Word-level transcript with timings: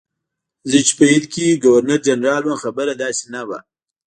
زه 0.69 0.77
چې 0.87 0.93
په 0.97 1.03
هند 1.11 1.25
کې 1.33 1.61
ګورنرجنرال 1.63 2.43
وم 2.45 2.57
خبره 2.63 2.93
داسې 3.03 3.25
نه 3.35 3.41
وه. 3.47 3.59